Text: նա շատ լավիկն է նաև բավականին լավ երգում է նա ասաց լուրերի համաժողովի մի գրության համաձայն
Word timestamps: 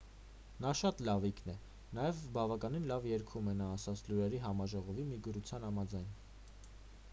նա 0.63 0.69
շատ 0.77 1.01
լավիկն 1.07 1.51
է 1.51 1.53
նաև 1.97 2.21
բավականին 2.37 2.89
լավ 2.93 3.05
երգում 3.11 3.51
է 3.53 3.55
նա 3.61 3.69
ասաց 3.75 4.03
լուրերի 4.09 4.43
համաժողովի 4.49 5.09
մի 5.13 5.23
գրության 5.29 5.71
համաձայն 5.71 6.09